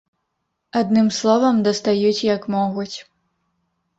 [0.79, 2.97] Адным словам, дастаюць як могуць.